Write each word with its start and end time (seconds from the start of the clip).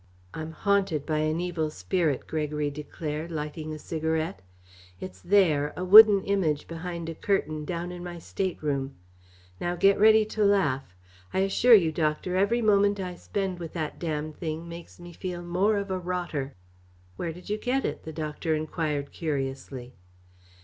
"I'm 0.33 0.53
haunted 0.53 1.05
by 1.05 1.19
an 1.19 1.39
evil 1.39 1.69
spirit," 1.69 2.25
Gregory 2.25 2.71
declared, 2.71 3.29
lighting 3.29 3.71
a 3.71 3.77
cigarette. 3.77 4.41
"It's 4.99 5.21
there, 5.21 5.73
a 5.77 5.85
wooden 5.85 6.23
Image 6.23 6.67
behind 6.67 7.07
a 7.07 7.13
curtain, 7.13 7.65
down 7.65 7.91
in 7.91 8.03
my 8.03 8.17
stateroom. 8.17 8.95
Now 9.59 9.75
get 9.75 9.99
ready 9.99 10.25
to 10.25 10.43
laugh. 10.43 10.95
I 11.35 11.41
assure 11.41 11.75
you, 11.75 11.91
Doctor, 11.91 12.35
every 12.35 12.63
moment 12.63 12.99
I 12.99 13.13
spend 13.13 13.59
with 13.59 13.73
that 13.73 13.99
damned 13.99 14.37
thing 14.37 14.67
makes 14.67 14.99
me 14.99 15.13
feel 15.13 15.43
more 15.43 15.77
of 15.77 15.91
a 15.91 15.99
rotter." 15.99 16.55
"Where 17.15 17.31
did 17.31 17.51
you 17.51 17.59
get 17.59 17.85
it?" 17.85 18.01
the 18.01 18.11
doctor 18.11 18.55
enquired 18.55 19.11
curiously. 19.11 19.93